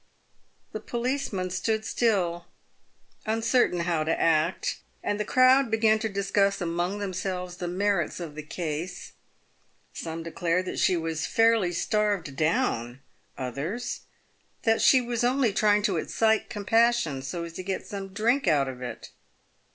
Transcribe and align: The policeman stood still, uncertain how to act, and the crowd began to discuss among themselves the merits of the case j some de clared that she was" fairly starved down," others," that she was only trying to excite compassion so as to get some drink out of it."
The 0.71 0.79
policeman 0.79 1.51
stood 1.51 1.85
still, 1.85 2.47
uncertain 3.27 3.81
how 3.81 4.03
to 4.03 4.19
act, 4.19 4.79
and 5.03 5.19
the 5.19 5.23
crowd 5.25 5.69
began 5.69 5.99
to 5.99 6.09
discuss 6.09 6.59
among 6.59 6.97
themselves 6.97 7.57
the 7.57 7.67
merits 7.67 8.19
of 8.19 8.33
the 8.33 8.41
case 8.41 9.11
j 9.93 10.01
some 10.03 10.23
de 10.23 10.31
clared 10.31 10.65
that 10.65 10.79
she 10.79 10.97
was" 10.97 11.27
fairly 11.27 11.71
starved 11.71 12.35
down," 12.35 12.99
others," 13.37 13.99
that 14.63 14.81
she 14.81 15.01
was 15.01 15.23
only 15.23 15.53
trying 15.53 15.83
to 15.83 15.97
excite 15.97 16.49
compassion 16.49 17.21
so 17.21 17.43
as 17.43 17.53
to 17.53 17.61
get 17.61 17.85
some 17.85 18.07
drink 18.07 18.47
out 18.47 18.67
of 18.67 18.81
it." 18.81 19.11